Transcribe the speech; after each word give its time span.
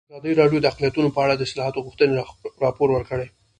ازادي 0.09 0.31
راډیو 0.41 0.59
د 0.61 0.65
اقلیتونه 0.71 1.09
په 1.11 1.19
اړه 1.23 1.33
د 1.35 1.41
اصلاحاتو 1.47 1.83
غوښتنې 1.85 2.13
راپور 2.63 2.89
کړې. 3.09 3.27